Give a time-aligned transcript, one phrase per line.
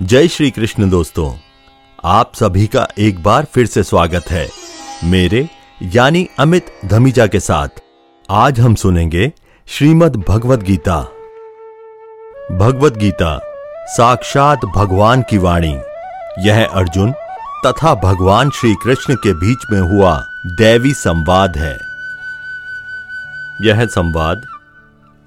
[0.00, 1.32] जय श्री कृष्ण दोस्तों,
[2.04, 4.46] आप सभी का एक बार फिर से स्वागत है।
[5.04, 5.48] मेरे,
[5.82, 7.68] यानी अमित धमीजा के साथ,
[8.28, 9.32] आज हम सुनेंगे
[9.68, 11.00] श्रीमद् भगवत गीता।
[12.52, 13.38] भगवत गीता,
[13.86, 15.74] साक्षात भगवान की वाणी।
[16.38, 17.12] यह अर्जुन
[17.66, 20.18] तथा भगवान श्री कृष्ण के बीच में हुआ
[20.58, 21.76] दैवी संवाद है।
[23.62, 24.46] यह संवाद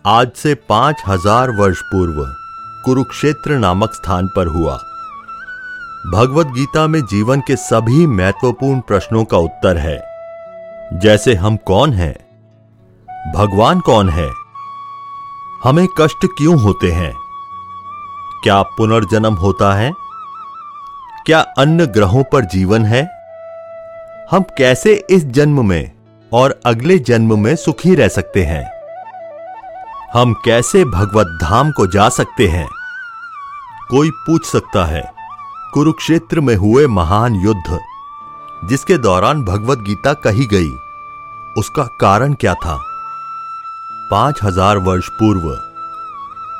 [0.05, 2.27] आज से पाँच हज़ार वर्ष पूर्व
[2.85, 4.77] कुरुक्षेत्र नामक स्थान पर हुआ।
[6.13, 10.09] भगवत गीता में जीवन के सभी महत्वपूर्ण प्रश्नों का उत्तर है।
[10.99, 12.15] जैसे हम कौन हैं?
[13.33, 14.29] भगवान कौन है?
[15.63, 17.15] हमें कष्ट क्यों होते हैं?
[18.43, 19.93] क्या पुनर्जन्म होता है?
[21.25, 23.09] क्या अन्य ग्रहों पर जीवन है?
[24.31, 25.91] हम कैसे इस जन्म में
[26.33, 28.78] और अगले जन्म में सुखी रह सकते हैं?
[30.13, 32.67] हम कैसे भगवत धाम को जा सकते हैं?
[33.89, 35.03] कोई पूछ सकता है,
[35.73, 37.79] कुरुक्षेत्र में हुए महान युद्ध,
[38.69, 40.71] जिसके दौरान भगवत गीता कही गई।
[41.57, 42.77] उसका कारण क्या था?
[44.11, 45.47] पाँच हज़ार वर्ष पूर्व,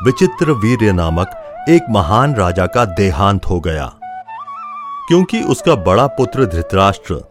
[0.06, 3.92] विचित्र वीर्य नामक एक महान राजा का देहांत हो गया।
[5.08, 7.22] क्योंकि उसका बड़ा पुत्र धृतराष्ट्र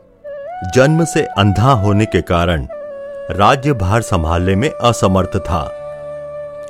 [0.75, 2.69] जन्म से अंधा होने के कारण
[3.31, 5.67] राज्य भार संभालने में असमर्थ था।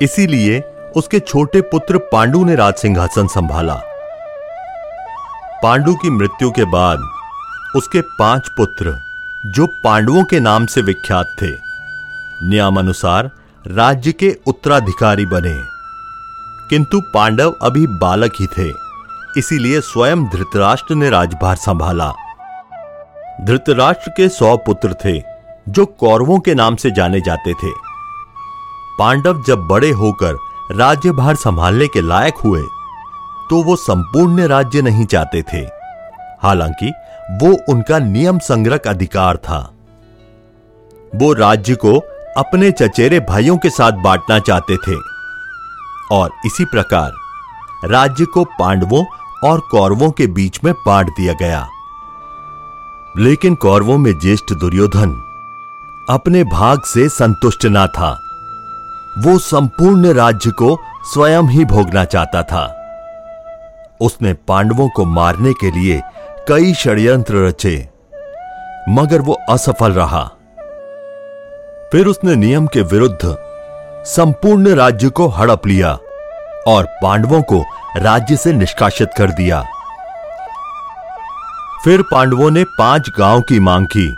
[0.03, 0.61] इसीलिए
[0.97, 3.75] उसके छोटे पुत्र पांडु ने राज सिंहासन संभाला।
[5.63, 6.99] पांडु की मृत्यु के बाद
[7.77, 8.93] उसके पाँच पुत्र,
[9.47, 11.51] जो पांडवों के नाम से विख्यात थे,
[12.49, 13.31] नियमानुसार
[13.67, 15.57] राज्य के उत्तराधिकारी बने।
[16.71, 18.69] किंतु पांडव अभी बालक ही थे,
[19.37, 22.13] इसीलिए स्वयं धृतराष्ट्र ने राजभार संभाला।
[23.41, 25.23] धृतराष्ट्र के सौ पुत्र थे,
[25.69, 27.88] जो कौरवों के नाम से जाने जाते थे।
[28.99, 30.37] पांडव जब बड़े होकर
[30.73, 32.63] राज्यभार संभालने के लायक हुए
[33.51, 35.61] तो वो संपूर्ण राज्य नहीं चाहते थे।
[36.43, 36.93] हालाँकि
[37.31, 39.75] वो उनका नियम संग्रह अधिकार था।
[41.15, 41.99] वो राज्य को
[42.37, 44.97] अपने चचेरे भाइयों के साथ बांटना चाहते थे।
[46.13, 47.13] और इसी प्रकार
[47.85, 49.05] राज्य को पांडवों
[49.49, 51.69] और कौरवों के बीच में बांट दिया गया।
[53.19, 55.11] लेकिन कौरवों में ज्येष्ठ दुर्योधन
[56.11, 58.28] अपने भाग से संतुष्ट ना था।
[59.19, 62.65] वो संपूर्ण राज्य को स्वयं ही भोगना चाहता था।
[64.01, 66.01] उसने पांडवों को मारने के लिए
[66.49, 67.77] कई षड्यंत्र रचे,
[68.89, 70.23] मगर वो असफल रहा।
[71.93, 73.37] फिर उसने नियम के विरुद्ध
[74.07, 75.93] संपूर्ण राज्य को हड़प लिया
[76.67, 77.63] और पांडवों को
[77.97, 79.63] राज्य से निष्कासित कर दिया।
[81.85, 84.09] फिर पांडवों ने पाँच गाँव की मांग की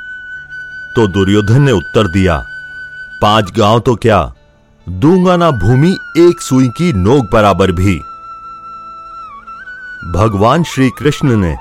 [0.96, 2.36] तो दुर्योधन ने उत्तर दिया,
[3.22, 4.20] पाँच गाँव तो क्या?
[4.90, 7.98] दूँगा ना भूमि एक सुई की नोक बराबर भी।
[10.12, 11.56] भगवान श्री कृष्ण ने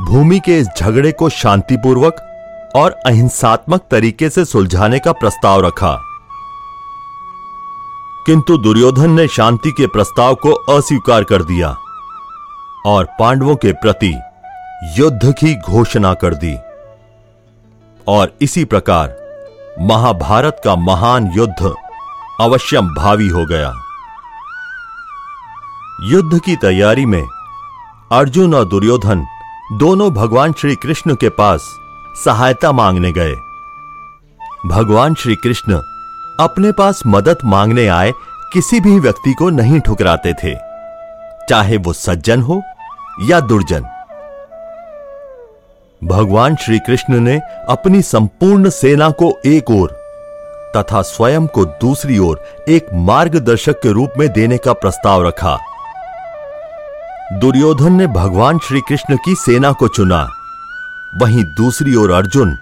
[0.00, 2.20] भूमि के इस झगड़े को शांतिपूर्वक
[2.76, 5.98] और अहिंसात्मक तरीके से सुलझाने का प्रस्ताव रखा।
[8.26, 11.76] किंतु दुर्योधन ने शांति के प्रस्ताव को अस्वीकार कर दिया
[12.86, 14.14] और पांडवों के प्रति
[14.98, 16.56] युद्ध की घोषणा कर दी।
[18.08, 19.16] और इसी प्रकार
[19.80, 21.74] महाभारत का महान युद्ध
[22.40, 23.72] अवश्यम भावी हो गया।
[26.02, 27.22] युद्ध की तैयारी में
[28.12, 29.24] अर्जुन और दुर्योधन
[29.72, 31.68] दोनों भगवान श्री कृष्ण के पास
[32.24, 33.34] सहायता मांगने गए।
[34.66, 35.80] भगवान श्री कृष्ण
[36.40, 38.12] अपने पास मदद मांगने आए
[38.52, 40.54] किसी भी व्यक्ति को नहीं ठुकराते थे,
[41.48, 42.62] चाहे वो सज्जन हो
[43.22, 43.86] या दुर्जन।
[46.02, 50.05] भगवान श्री कृष्ण ने अपनी संपूर्ण सेना को एक ओर
[50.76, 55.58] तथा स्वयं को दूसरी ओर एक मार्गदर्शक के रूप में देने का प्रस्ताव रखा।
[57.32, 60.28] दुर्योधन ने भगवान श्री कृष्ण की सेना को चुना।
[61.16, 62.56] वहीं दूसरी ओर अर्जुन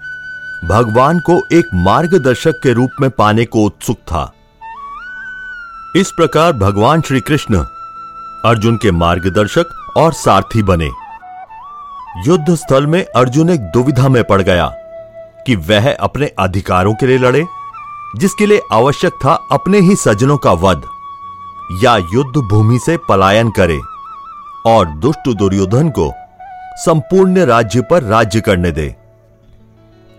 [0.65, 4.33] भगवान को एक मार्गदर्शक के रूप में पाने को उत्सुक था।
[5.97, 7.65] इस प्रकार भगवान श्री कृष्ण
[8.45, 10.91] अर्जुन के मार्गदर्शक और सारथी बने।
[12.27, 14.67] युद्ध स्थल में अर्जुन एक दुविधा में पड़ गया
[15.47, 17.45] कि वह अपने अधिकारों के लिए लड़े
[18.15, 20.83] जिसके लिए आवश्यक था अपने ही सजनों का वध,
[21.83, 23.81] या युद्ध भूमि से पलायन करे
[24.67, 26.13] और दुष्ट दुर्योधन को
[26.77, 28.95] संपूर्ण राज्य पर राज्य करने दे।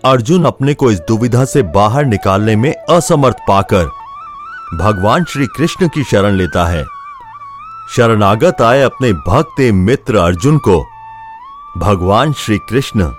[0.04, 3.86] अर्जुन अपने को इस दुविधा से बाहर निकालने में असमर्थ पाकर
[4.74, 6.84] भगवान श्री कृष्ण की शरण लेता है।
[7.96, 10.84] शरणागत आए अपने भक्त मित्र अर्जुन को
[11.78, 13.10] भगवान श्री कृष्ण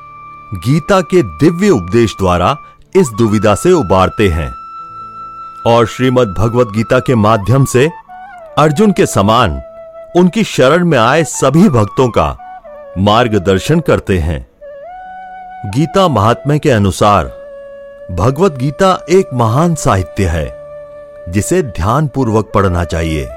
[0.54, 2.58] गीता के दिव्य उपदेश द्वारा
[2.96, 4.67] इस दुविधा से उबारते हैं।
[5.68, 7.90] और श्रीमद् भगवत गीता के माध्यम से
[8.58, 9.62] अर्जुन के समान
[10.16, 12.38] उनकी शरण में आए सभी भक्तों का
[12.98, 14.48] मार्गदर्शन करते हैं।
[15.66, 17.26] गीता महात्म्य के अनुसार
[18.12, 20.48] भगवत गीता एक महान साहित्य है,
[21.30, 23.28] जिसे ध्यान पूर्वक पढ़ना चाहिए।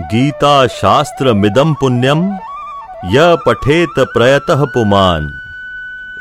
[0.00, 2.26] गीता शास्त्र मिदम पुण्यम,
[3.06, 5.32] य पठेत प्रयतः पुमान।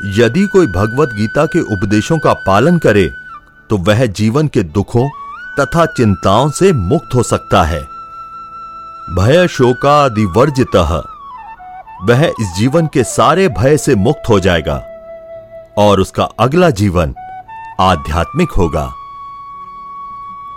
[0.06, 3.12] यदि कोई भगवत गीता के उपदेशों का पालन करे
[3.74, 5.10] तो वह जीवन के दुखों
[5.60, 7.81] तथा चिंताओं से मुक्त हो सकता है।
[9.16, 10.75] भय शोकादि वर्जित
[12.04, 14.84] वह इस जीवन के सारे भय से मुक्त हो जाएगा
[15.78, 17.16] और उसका अगला जीवन
[17.80, 18.94] आध्यात्मिक होगा।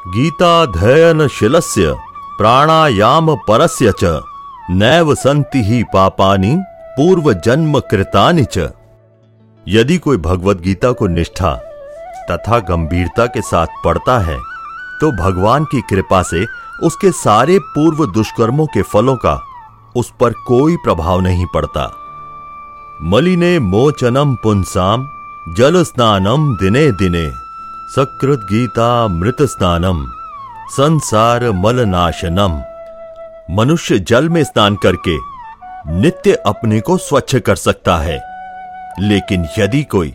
[0.08, 1.94] गीता गीताध्ययन शिलस्य
[2.38, 4.20] प्राणायाम परस्य च
[4.70, 8.70] नैव संति ही पापानी पूर्व जन्म कृतानि च।
[9.68, 11.65] यदि कोई भगवत गीता को निष्ठा
[12.30, 14.36] तथा गंभीरता के साथ पढ़ता है
[15.00, 16.44] तो भगवान की कृपा से
[16.82, 19.34] उसके सारे पूर्व दुष्कर्मों के फलों का
[19.96, 21.84] उस पर कोई प्रभाव नहीं पड़ता।
[23.04, 25.08] मलिने मोचनम पुंसाम
[25.48, 27.26] जल स्नानम दिने दिने,
[27.90, 30.04] सकृत गीता मृत स्नानम,
[30.70, 32.60] संसार मलनाशनम।
[33.50, 35.16] मनुष्य जल में स्नान करके
[35.92, 38.20] नित्य अपने को स्वच्छ कर सकता है,
[39.00, 40.14] लेकिन यदि कोई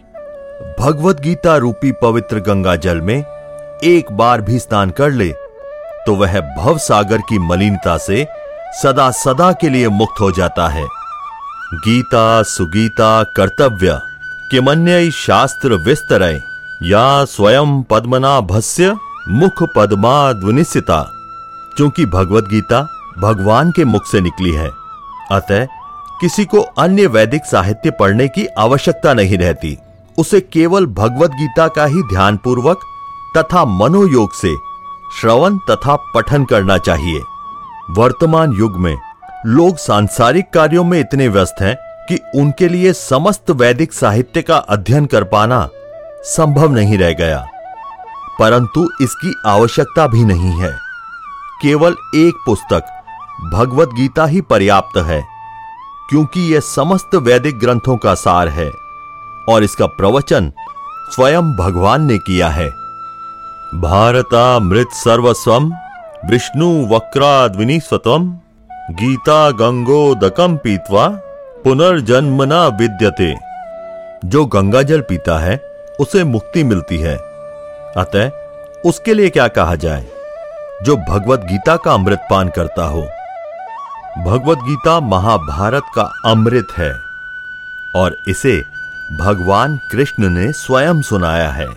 [0.81, 3.17] भगवत गीता रूपी पवित्र गंगा जल में
[3.83, 5.27] एक बार भी स्नान कर ले
[6.05, 8.25] तो वह भव सागर की मलिनता से
[8.81, 10.85] सदा सदा के लिए मुक्त हो जाता है।
[11.75, 13.99] गीता, सुगीता, कर्तव्य,
[14.51, 16.41] किमन्य शास्त्र विस्तरय
[16.83, 18.95] या स्वयं पद्मनाभस्य
[19.29, 21.01] मुख पद्मा ध्वनिसिता
[21.77, 22.81] क्योंकि भगवत गीता
[23.19, 24.71] भगवान के मुख से निकली है,
[25.31, 25.65] अतः
[26.21, 29.77] किसी को अन्य वैदिक साहित्य पढ़ने की आवश्यकता नहीं रहती।
[30.21, 32.79] उसे केवल भगवत गीता का ही ध्यान पूर्वक
[33.37, 34.55] तथा मनोयोग से
[35.21, 37.21] श्रवण तथा पठन करना चाहिए।
[37.89, 38.97] वर्तमान युग में
[39.45, 41.75] लोग सांसारिक कार्यों में इतने व्यस्त हैं
[42.09, 45.69] कि उनके लिए समस्त वैदिक साहित्य का अध्ययन कर पाना
[46.23, 47.45] संभव नहीं रह गया।
[48.39, 50.71] परंतु इसकी आवश्यकता भी नहीं है।
[51.61, 52.83] केवल एक पुस्तक,
[53.53, 55.27] भगवत गीता ही पर्याप्त है,
[56.09, 58.80] क्योंकि यह समस्त वैदिक ग्रंथों का सार है।
[59.49, 60.53] और इसका प्रवचन
[61.11, 62.69] स्वयं भगवान ने किया है।
[63.75, 65.73] भारता मृत सर्वस्वम
[66.25, 68.37] विष्णु वक्राद्विनी स्वतम,
[68.71, 71.07] गीता गंगोदकम पीतवा
[71.63, 73.35] पुनर्जन्म न विद्यते।
[74.25, 75.61] जो गंगा जल पीता है,
[75.99, 77.17] उसे मुक्ति मिलती है।
[77.97, 78.29] अतः
[78.89, 80.07] उसके लिए क्या कहा जाए?
[80.83, 83.01] जो भगवत गीता का अमृत पान करता हो।
[84.25, 86.93] भगवत गीता महाभारत का अमृत है।
[87.95, 88.70] और इसे
[89.19, 91.67] भगवान कृष्ण ने स्वयं सुनाया है।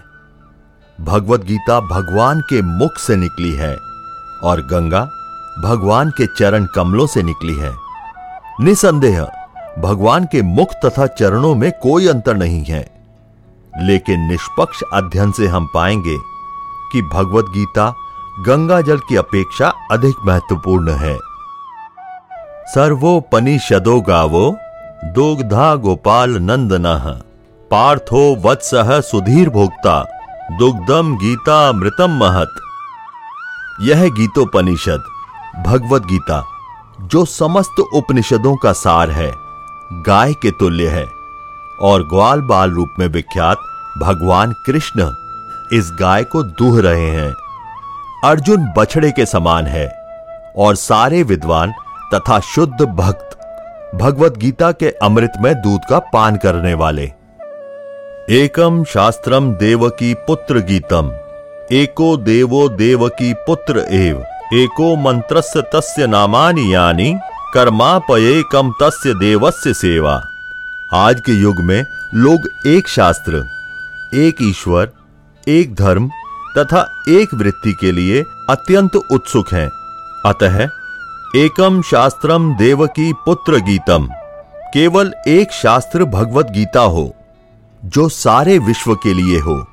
[1.00, 3.76] भगवत गीता भगवान के मुख से निकली है
[4.42, 5.10] और गंगा
[5.62, 7.75] भगवान के चरण कमलों से निकली है।
[8.60, 9.28] निसंदेह,
[9.78, 12.90] भगवान के मुख तथा चरणों में कोई अंतर नहीं है।
[13.80, 16.19] लेकिन निष्पक्ष अध्ययन से हम पाएँगे
[16.92, 17.94] कि भगवत गीता
[18.46, 21.19] गंगा जल की अपेक्षा अधिक महत्वपूर्ण है।
[22.66, 24.56] सर्वोपनिषदो गावो,
[25.04, 27.20] दुग्धा गोपाल नंदन।
[27.75, 29.94] पार्थो वत्सह सुधीर भोक्ता
[30.59, 32.61] दुग्धम गीता मृतम महत।
[33.81, 35.05] यह गीतोपनिषद
[35.67, 36.43] भगवत गीता,
[37.00, 39.32] जो समस्त उपनिषदों का सार है,
[39.93, 41.04] गाय के तुल्य है,
[41.81, 43.57] और ग्वाल बाल रूप में विख्यात
[44.02, 45.11] भगवान कृष्ण
[45.73, 47.33] इस गाय को दूह रहे हैं।
[48.25, 49.87] अर्जुन बछड़े के समान है,
[50.57, 51.73] और सारे विद्वान
[52.14, 53.37] तथा शुद्ध भक्त
[53.95, 57.12] भगवत गीता के अमृत में दूध का पान करने वाले।
[58.31, 61.11] एकम शास्त्रम देवकी पुत्र गीतम।
[61.73, 64.21] एको देवो देवकी पुत्र एव।
[64.54, 67.19] एको मंत्रस्य तस्य नामानि यानी
[67.54, 70.14] कर्मापयेकम तस्य देवस्य सेवा।
[70.93, 73.37] आज के युग में लोग एक शास्त्र,
[74.14, 74.90] एक ईश्वर,
[75.49, 76.09] एक धर्म
[76.59, 79.69] तथा एक वृत्ति के लिए अत्यंत उत्सुक हैं।
[80.26, 80.69] अतः
[81.37, 84.09] एकम शास्त्रम देवकी पुत्र गीतम।
[84.75, 87.16] केवल एक शास्त्र भगवत गीता हो।
[87.85, 89.67] जो सारे विश्व के लिए हो।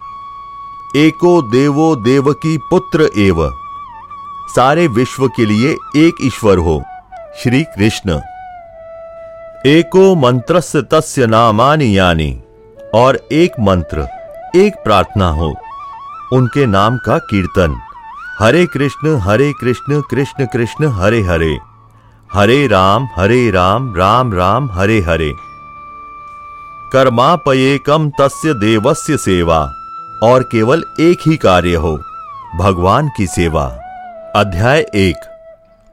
[0.96, 3.52] एको देवो देवकी पुत्र एव।
[4.56, 6.84] सारे विश्व के लिए एक ईश्वर हो,
[7.44, 8.20] श्री कृष्ण।
[9.66, 12.42] एको मंत्रस्य तस्य नामानि यानी,
[12.94, 14.08] और एक मंत्र,
[14.56, 15.56] एक प्रार्थना हो,
[16.34, 17.80] उनके नाम का कीर्तन।
[18.40, 21.58] हरे कृष्ण हरे कृष्ण कृष्ण कृष्ण, हरे हरे।
[22.34, 25.51] हरे राम हरे राम राम राम, हरे हरे।
[26.94, 29.60] कर्मापयेकम तस्य देवस्य सेवा।
[30.24, 31.98] और केवल एक ही कार्य हो,
[32.56, 33.66] भगवान की सेवा।
[34.36, 35.16] अध्याय एक,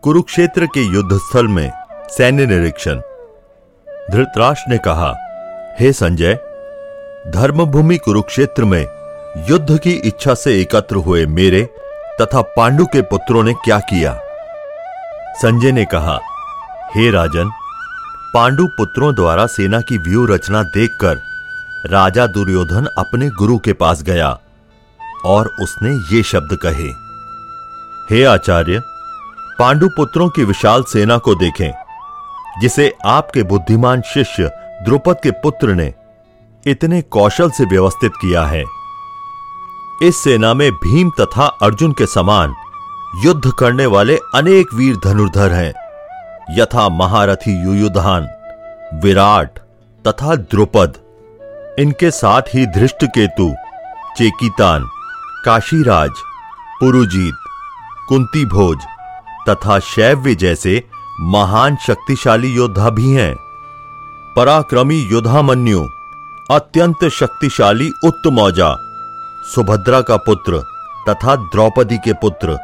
[0.02, 1.73] कुरुक्षेत्र के युद्ध स्थल में
[2.11, 3.00] सैन्य निरीक्षण।
[4.11, 5.14] धृतराष्ट्र ने कहा,
[5.81, 6.35] हे संजय,
[7.31, 8.87] धर्मभूमि कुरुक्षेत्र में
[9.50, 11.62] युद्ध की इच्छा से एकत्र हुए मेरे
[12.21, 14.21] तथा पांडु के पुत्रों ने क्या किया?
[15.37, 16.19] संजय ने कहा,
[16.97, 17.50] हे राजन
[18.38, 21.16] पांडु पुत्रों द्वारा सेना की व्यू रचना देखकर
[21.87, 24.28] राजा दुर्योधन अपने गुरु के पास गया
[25.25, 26.87] और उसने ये शब्द कहे,
[28.11, 28.80] हे आचार्य,
[29.59, 31.71] पांडु पुत्रों की विशाल सेना को देखें,
[32.61, 34.50] जिसे आपके बुद्धिमान शिष्य
[34.85, 35.92] द्रुपद के पुत्र ने
[36.66, 38.64] इतने कौशल से व्यवस्थित किया है।
[40.02, 42.54] इस सेना में भीम तथा अर्जुन के समान
[43.25, 45.88] युद्ध करने वाले अनेक वीर धनुर्धर हैं।
[46.50, 48.28] यथा महारथी युयुधान,
[49.02, 49.59] विराट
[50.05, 50.95] तथा द्रुपद।
[51.78, 53.52] इनके साथ ही धृष्ट केतु
[54.19, 54.88] चेकीतान,
[55.45, 56.11] काशीराज,
[56.81, 57.35] पुरुजीत
[58.09, 58.78] कुंती भोज
[59.49, 60.83] तथा शैव्य जैसे
[61.21, 63.35] महान शक्तिशाली योद्धा भी हैं।
[64.37, 65.85] पराक्रमी योद्धामन्यु,
[66.50, 68.75] अत्यंत शक्तिशाली उत्तमौजा,
[69.55, 70.62] सुभद्रा का पुत्र
[71.09, 72.59] तथा द्रौपदी के पुत्र,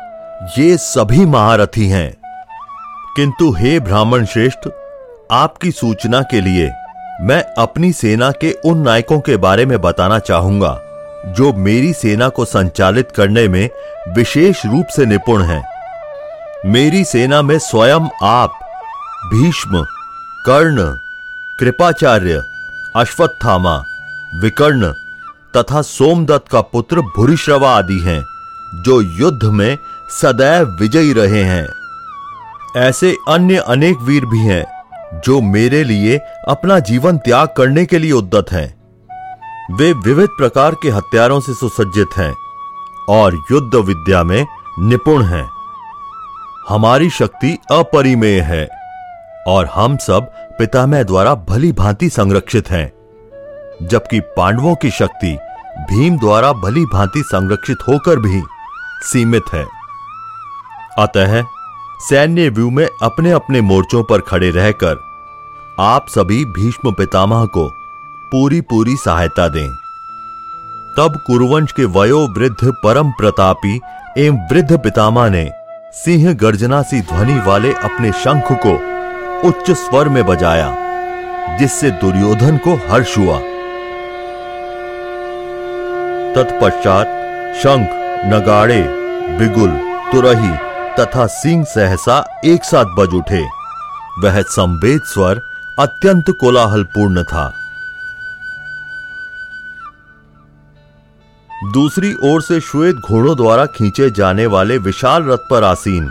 [0.59, 2.24] ये सभी महारथी हैं।
[3.17, 4.69] किंतु हे ब्राह्मण श्रेष्ठ,
[5.33, 6.71] आपकी सूचना के लिए
[7.21, 10.81] मैं अपनी सेना के उन नायकों के बारे में बताना चाहूँगा,
[11.27, 13.71] जो मेरी सेना को संचालित करने में
[14.09, 15.65] विशेष रूप से निपुण हैं।
[16.67, 18.59] मेरी सेना में स्वयं आप,
[19.35, 19.85] भीष्म,
[20.47, 20.83] कर्ण,
[21.61, 22.43] कृपाचार्य,
[22.97, 23.77] अश्वत्थामा,
[24.35, 24.93] विकर्ण
[25.57, 28.21] तथा सोमदत्त का पुत्र भूरिश्रवा आदि हैं,
[28.83, 29.79] जो युद्ध में
[30.11, 31.84] सदैव विजयी रहे हैं।
[32.77, 34.65] ऐसे अन्य अनेक वीर भी हैं,
[35.21, 36.17] जो मेरे लिए
[36.49, 38.75] अपना जीवन त्याग करने के लिए उद्दत हैं।
[39.77, 42.35] वे विविध प्रकार के हथियारों से सुसज्जित हैं
[43.09, 44.47] और युद्ध विद्या में
[44.79, 45.49] निपुण हैं।
[46.69, 48.69] हमारी शक्ति अपरिमेय है
[49.47, 52.93] और हम सब पितामह द्वारा भली भांति संरक्षित हैं,
[53.83, 55.37] जबकि पांडवों की शक्ति
[55.91, 58.43] भीम द्वारा भली भांति संरक्षित होकर भी
[59.03, 59.67] सीमित है।
[60.99, 61.43] अतः
[62.01, 64.97] सैन्य व्यू में अपने अपने मोर्चों पर खड़े रहकर
[65.81, 67.69] आप सभी भीष्म पितामह को
[68.33, 69.69] पूरी पूरी सहायता दें।
[70.99, 73.81] तब कुरुवंश के वयो वृद्ध परम प्रतापी
[74.19, 75.49] एवं वृद्ध पितामह ने
[75.95, 78.75] सिंह गर्जना सी ध्वनि वाले अपने शंख को
[79.49, 80.69] उच्च स्वर में बजाया,
[81.59, 83.39] जिससे दुर्योधन को हर्ष हुआ।
[86.35, 87.07] तत्पश्चात
[87.57, 87.89] शंख,
[88.27, 88.83] नगाड़े,
[89.39, 89.71] बिगुल,
[90.13, 93.43] तुरही तथा सिंह सहसा एक साथ बज उठे।
[94.19, 95.41] वह संवेद स्वर
[95.79, 97.53] अत्यंत कोलाहलपूर्ण था।
[101.73, 106.09] दूसरी ओर से श्वेत घोड़ों द्वारा खींचे जाने वाले विशाल रथ पर आसीन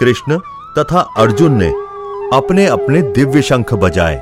[0.00, 0.38] कृष्ण
[0.78, 1.70] तथा अर्जुन ने
[2.34, 4.16] अपने अपने दिव्य शंख बजाए।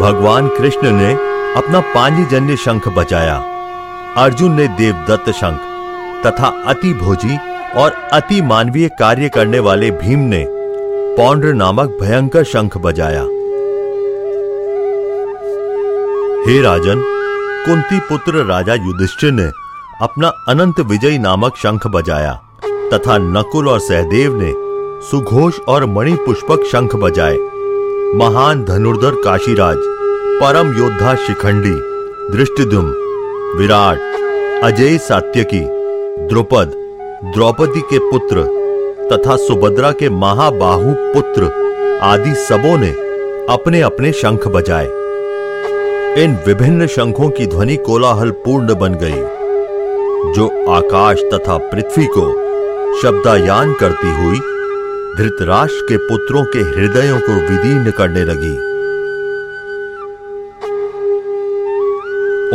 [0.00, 1.12] भगवान कृष्ण ने
[1.56, 3.36] अपना पांचजन्य शंख बजाया।
[4.16, 5.72] अर्जुन ने देवदत्त शंख
[6.26, 7.38] तथा अति भोजी
[7.76, 10.44] और अति मानवीय कार्य करने वाले भीम ने
[11.16, 13.22] पौंड्र नामक भयंकर शंख बजाया।
[16.46, 17.02] हे राजन,
[17.66, 19.50] कुंती पुत्र राजा युधिष्ठिर ने
[20.02, 22.32] अपना अनंत विजय नामक शंख बजाया
[22.92, 24.52] तथा नकुल और सहदेव ने
[25.10, 27.36] सुघोष और मणि पुष्पक शंख बजाए।
[28.14, 29.76] महान धनुर्धर काशीराज,
[30.40, 31.74] परम योद्धा शिखंडी
[32.32, 32.86] दृष्टिदुम
[33.58, 33.98] विराट,
[34.64, 35.64] अजय सात्यकी
[36.28, 36.72] द्रुपद,
[37.34, 38.42] द्रौपदी के पुत्र
[39.12, 41.50] तथा सुभद्रा के महाबाहु पुत्र
[42.02, 42.90] आदि सबों ने
[43.50, 44.86] अपने अपने शंख बजाए।
[46.22, 49.22] इन विभिन्न शंखों की ध्वनि कोलाहल पूर्ण बन गई,
[50.32, 52.26] जो आकाश तथा पृथ्वी को
[53.02, 54.38] शब्दायान करती हुई
[55.16, 58.56] धृतराष्ट्र के पुत्रों के हृदयों को विदीर्ण करने लगी।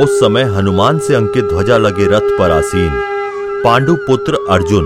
[0.04, 3.11] उस समय हनुमान से अंकित ध्वजा लगे रथ पर आसीन।
[3.64, 4.86] पांडु पुत्र अर्जुन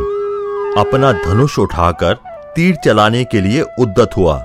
[0.77, 2.13] अपना धनुष उठाकर
[2.55, 4.36] तीर चलाने के लिए उद्दत हुआ।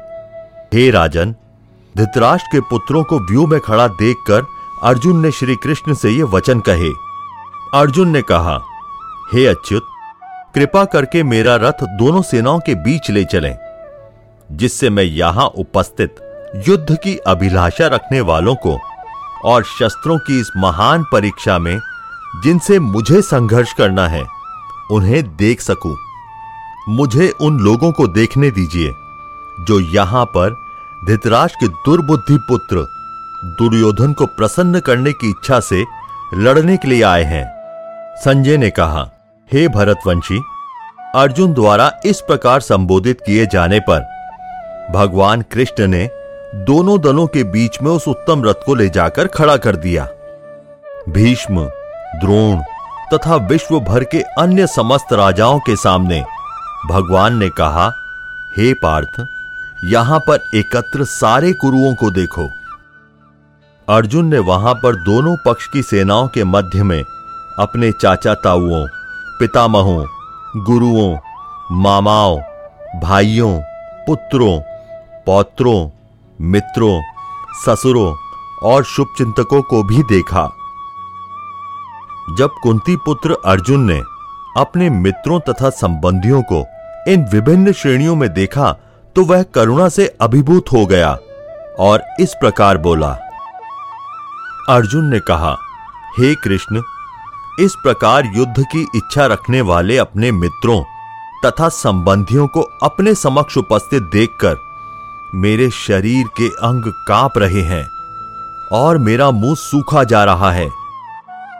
[0.74, 1.34] हे राजन,
[1.94, 4.46] धृतराष्ट्र के पुत्रों को व्यू में खड़ा देखकर
[4.82, 6.90] अर्जुन ने श्री कृष्ण से ये वचन कहे।
[7.74, 8.58] अर्जुन ने कहा,
[9.34, 9.86] हे अच्युत,
[10.54, 13.56] कृपा करके मेरा रथ दोनों सेनाओं के बीच ले चलें,
[14.50, 16.16] जिससे मैं यहाँ उपस्थित
[16.68, 18.78] युद्ध की अभिलाषा रखने वालों को
[19.44, 21.78] और शस्त्रों की इस महान परीक्षा में
[22.36, 24.26] जिनसे मुझे संघर्ष करना है,
[24.90, 25.96] उन्हें देख सकूँ।
[26.88, 28.90] मुझे उन लोगों को देखने दीजिए,
[29.60, 30.54] जो यहाँ पर
[31.06, 32.86] धृतराज के दुर्बुद्धि पुत्र,
[33.44, 35.84] दुर्योधन को प्रसन्न करने की इच्छा से
[36.34, 37.44] लड़ने के लिए आए हैं।
[38.16, 39.10] संजय ने कहा,
[39.52, 40.40] हे भरतवंशी,
[41.14, 44.00] अर्जुन द्वारा इस प्रकार संबोधित किए जाने पर,
[44.92, 46.08] भगवान कृष्ण ने
[46.54, 50.08] दोनों दलों के बीच में उस उत्तम रथ को ले जाकर खड़ा कर दिया।
[51.08, 51.68] भीष्म
[52.16, 52.62] द्रोण
[53.14, 56.24] तथा विश्व भर के अन्य समस्त राजाओं के सामने
[56.90, 57.92] भगवान ने कहा,
[58.58, 59.26] हे पार्थ,
[59.84, 62.48] यहाँ पर एकत्र सारे कुरुओं को देखो।
[63.88, 67.02] अर्जुन ने वहाँ पर दोनों पक्ष की सेनाओं के मध्य में
[67.58, 68.86] अपने चाचा ताऊओं,
[69.38, 70.04] पितामहों,
[70.56, 71.18] गुरुओं,
[71.72, 72.40] मामाओं,
[73.00, 73.60] भाइयों,
[74.06, 74.60] पुत्रों,
[75.26, 75.90] पौत्रों,
[76.40, 77.02] मित्रों,
[77.66, 78.14] ससुरों
[78.62, 80.50] और शुभचिंतकों को भी देखा।
[82.38, 83.98] जब कुंती पुत्र अर्जुन ने
[84.56, 86.64] अपने मित्रों तथा संबंधियों को
[87.08, 88.72] इन विभिन्न श्रेणियों में देखा
[89.16, 91.18] तो वह करुणा से अभिभूत हो गया
[91.78, 93.10] और इस प्रकार बोला।
[94.68, 95.56] अर्जुन ने कहा,
[96.18, 96.82] हे कृष्ण,
[97.60, 100.82] इस प्रकार युद्ध की इच्छा रखने वाले अपने मित्रों
[101.44, 104.56] तथा संबंधियों को अपने समक्ष उपस्थित देखकर
[105.34, 107.84] मेरे शरीर के अंग काँप रहे हैं
[108.72, 110.68] और मेरा मुँह सूखा जा रहा है।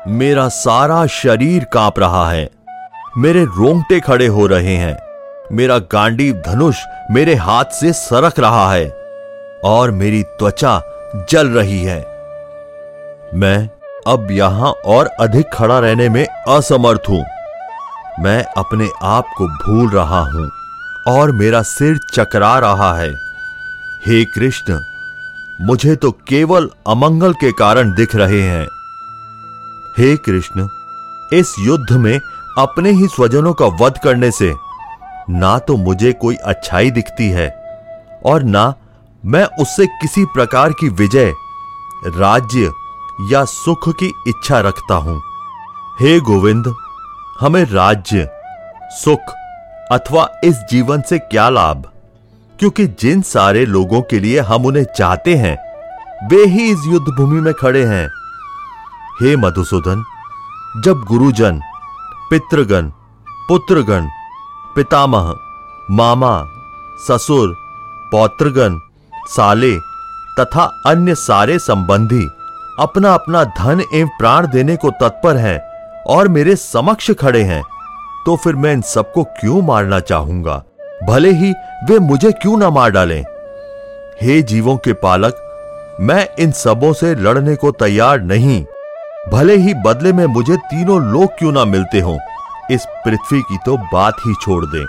[0.09, 2.50] मेरा सारा शरीर काँप रहा है।
[3.16, 4.97] मेरे रोंगटे खड़े हो रहे हैं।
[5.52, 6.76] मेरा गांडीव धनुष
[7.11, 8.88] मेरे हाथ से सरक रहा है
[9.64, 10.80] और मेरी त्वचा
[11.30, 11.99] जल रही है।
[13.35, 13.69] मैं
[14.07, 17.25] अब यहाँ और अधिक खड़ा रहने में असमर्थ हूँ।
[18.21, 20.50] मैं अपने आप को भूल रहा हूँ
[21.09, 23.11] और मेरा सिर चकरा रहा है।
[24.07, 24.80] हे कृष्ण,
[25.61, 28.66] मुझे तो केवल अमंगल के कारण दिख रहे हैं।
[29.99, 30.66] हे कृष्ण,
[31.32, 32.18] इस युद्ध में
[32.59, 34.54] अपने ही स्वजनों का वध करने से
[35.30, 37.49] ना तो मुझे कोई अच्छाई दिखती है
[38.26, 38.75] और ना
[39.25, 41.32] मैं उससे किसी प्रकार की विजय,
[42.06, 42.73] राज्य
[43.32, 45.20] या सुख की इच्छा रखता हूँ।
[46.00, 46.75] हे गोविंद,
[47.40, 48.28] हमें राज्य,
[48.92, 49.35] सुख
[49.92, 51.90] अथवा इस जीवन से क्या लाभ?
[52.59, 55.56] क्योंकि जिन सारे लोगों के लिए हम उन्हें चाहते हैं,
[56.28, 58.08] वे ही इस युद्ध भूमि में खड़े हैं।
[59.23, 60.02] हे मधुसूदन,
[60.85, 61.61] जब गुरुजन,
[62.30, 62.87] पितृगण,
[63.49, 64.06] पुत्रगण,
[64.76, 65.35] पितामह,
[65.91, 66.33] मामा,
[67.09, 67.54] ससुर,
[68.13, 68.78] पौत्रगण,
[69.26, 69.73] साले
[70.39, 72.25] तथा अन्य सारे संबंधी
[72.80, 75.59] अपना अपना धन एवं प्राण देने को तत्पर हैं
[76.04, 77.63] और मेरे समक्ष खड़े हैं
[78.26, 80.63] तो फिर मैं इन सबको क्यों मारना चाहूँगा?
[81.09, 81.52] भले ही
[81.85, 83.23] वे मुझे क्यों ना मार डालें।
[84.23, 85.47] हे जीवों के पालक,
[86.00, 88.65] मैं इन सबों से लड़ने को तैयार नहीं।
[89.28, 92.19] भले ही बदले में मुझे तीनों लोग क्यों ना मिलते हों,
[92.71, 94.85] इस पृथ्वी की तो बात ही छोड़ दें।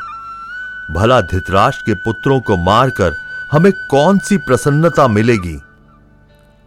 [0.94, 3.16] भला धृतराष्ट्र के पुत्रों को मारकर
[3.52, 5.60] हमें कौन सी प्रसन्नता मिलेगी?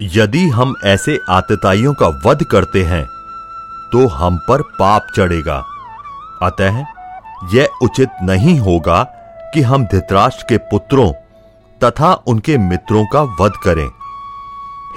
[0.00, 3.04] यदि हम ऐसे आतताइयों का वध करते हैं
[3.92, 5.62] तो हम पर पाप चढ़ेगा।
[6.42, 6.84] अतः
[7.54, 9.02] यह उचित नहीं होगा
[9.54, 11.12] कि हम धृतराष्ट्र के पुत्रों
[11.80, 13.88] तथा उनके मित्रों का वध करें।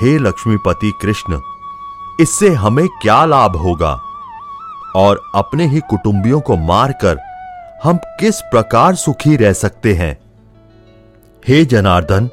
[0.01, 1.39] हे लक्ष्मीपति कृष्ण
[2.19, 3.91] इससे हमें क्या लाभ होगा?
[4.95, 7.17] और अपने ही कुटुंबियों को मारकर
[7.83, 10.17] हम किस प्रकार सुखी रह सकते हैं?
[11.43, 12.29] हे जनार्दन,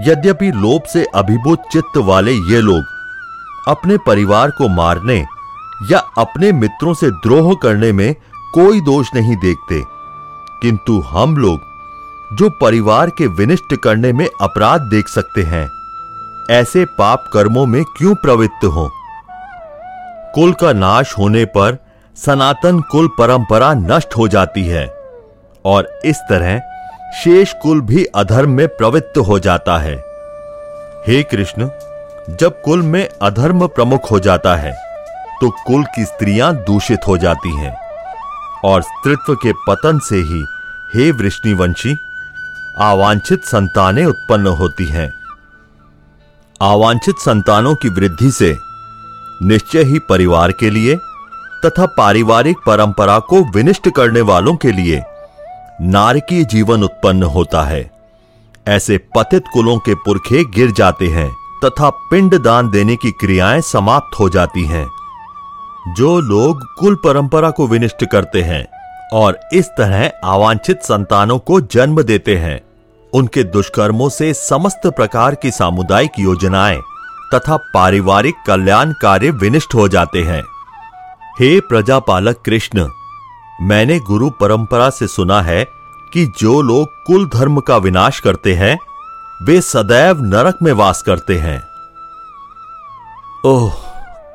[0.00, 2.84] यद्यपि लोभ से अभिभूत चित्त वाले ये लोग
[3.68, 5.18] अपने परिवार को मारने
[5.90, 8.14] या अपने मित्रों से द्रोह करने में
[8.54, 9.82] कोई दोष नहीं देखते,
[10.62, 15.68] किंतु हम लोग जो परिवार के विनिष्ट करने में अपराध देख सकते हैं,
[16.50, 18.88] ऐसे पाप कर्मों में क्यों प्रवृत्त हों?
[20.34, 21.76] कुल का नाश होने पर
[22.16, 24.86] सनातन कुल परंपरा नष्ट हो जाती है
[25.64, 26.58] और इस तरह
[27.14, 29.94] शेष कुल भी अधर्म में प्रवृत्त हो जाता है।
[31.06, 31.68] हे कृष्ण,
[32.30, 34.72] जब कुल में अधर्म प्रमुख हो जाता है
[35.40, 37.74] तो कुल की स्त्रियाँ दूषित हो जाती हैं
[38.64, 40.44] और स्त्रित्व के पतन से ही
[40.94, 41.96] हे वृष्णिवंशी
[42.80, 45.10] आवांछित संतानें उत्पन्न होती हैं।
[46.62, 48.56] आवांछित संतानों की वृद्धि से
[49.42, 50.96] निश्चय ही परिवार के लिए
[51.64, 55.02] तथा पारिवारिक परंपरा को विनिष्ट करने वालों के लिए
[55.80, 57.90] नारकीय जीवन उत्पन्न होता है।
[58.68, 61.30] ऐसे पतित कुलों के पुरखे गिर जाते हैं
[61.64, 64.86] तथा पिंड दान देने की क्रियाएँ समाप्त हो जाती हैं।
[65.88, 68.66] जो लोग कुल परंपरा को विनिष्ट करते हैं
[69.12, 72.60] और इस तरह अवांछित संतानों को जन्म देते हैं,
[73.12, 76.80] उनके दुष्कर्मों से समस्त प्रकार की सामुदायिक योजनाएँ
[77.34, 80.42] तथा पारिवारिक कल्याण कार्य विनिष्ट हो जाते हैं।
[81.40, 82.88] हे प्रजापालक कृष्ण,
[83.62, 85.64] मैंने गुरु परंपरा से सुना है
[86.12, 88.78] कि जो लोग कुल धर्म का विनाश करते हैं,
[89.42, 91.62] वे सदैव नरक में वास करते हैं।
[93.44, 93.72] ओह,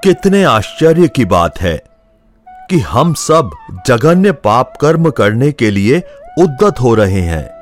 [0.04, 1.84] कितने आश्चर्य की बात है
[2.70, 3.52] कि हम सब
[3.88, 6.04] जघन्य पाप कर्म करने के लिए
[6.40, 7.54] उद्दत हो रहे हैं।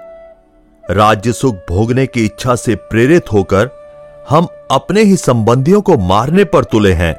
[0.92, 3.81] राज्य सुख भोगने की इच्छा से प्रेरित होकर
[4.32, 7.16] हम अपने ही संबंधियों को मारने पर तुले हैं।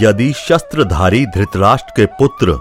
[0.00, 2.58] यदि शस्त्रधारी धृतराष्ट्र के पुत्र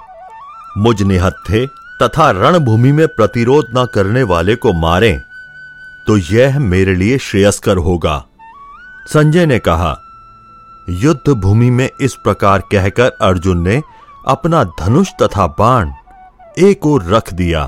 [0.77, 1.65] मुझ निहत्थे
[2.01, 5.19] तथा रणभूमि में प्रतिरोध न करने वाले को मारें
[6.07, 8.17] तो यह मेरे लिए श्रेयस्कर होगा।
[9.07, 9.95] संजय ने कहा,
[10.89, 13.81] युद्ध भूमि में इस प्रकार कहकर अर्जुन ने
[14.27, 15.91] अपना धनुष तथा बाण
[16.59, 17.63] एक ओर रख दिया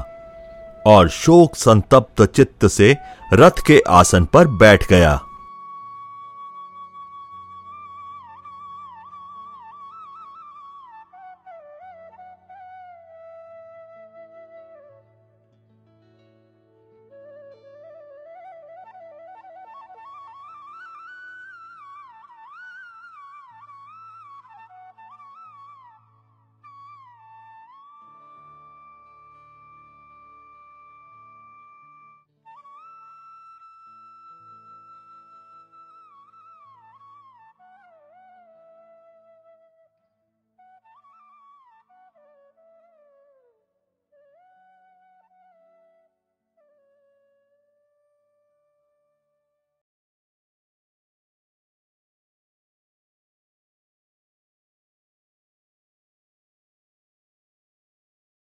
[0.88, 2.96] और शोक संतप्त चित्त से
[3.34, 5.20] रथ के आसन पर बैठ गया।